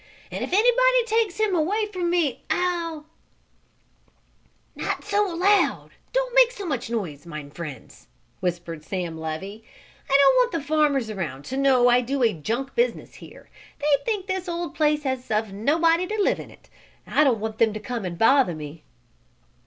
"And 0.31 0.43
if 0.43 0.51
anybody 0.51 1.03
takes 1.05 1.39
him 1.39 1.53
away 1.53 1.85
from 1.85 2.09
me 2.09 2.41
I'll" 2.49 3.05
"Not 4.75 5.03
so 5.03 5.23
loud! 5.27 5.91
Don't 6.11 6.33
make 6.33 6.49
so 6.51 6.65
much 6.65 6.89
noise, 6.89 7.27
mine 7.27 7.51
friends!" 7.51 8.07
whispered 8.39 8.83
Sam 8.83 9.15
Levy. 9.15 9.63
"I 10.09 10.17
don't 10.19 10.35
want 10.37 10.53
the 10.53 10.67
farmers 10.67 11.11
around 11.11 11.45
to 11.45 11.55
know 11.57 11.87
I 11.87 12.01
do 12.01 12.23
a 12.23 12.33
junk 12.33 12.73
business 12.73 13.13
here. 13.13 13.51
They 13.77 14.03
think 14.03 14.25
this 14.25 14.49
old 14.49 14.73
place 14.73 15.03
has 15.03 15.29
of 15.29 15.53
nobody 15.53 16.07
to 16.07 16.17
live 16.19 16.39
in 16.39 16.49
it. 16.49 16.67
I 17.05 17.23
don't 17.23 17.39
want 17.39 17.59
them 17.59 17.71
to 17.71 17.79
come 17.79 18.03
and 18.03 18.17
bother 18.17 18.55
me." 18.55 18.83